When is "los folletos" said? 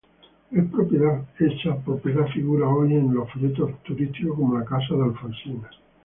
3.13-3.83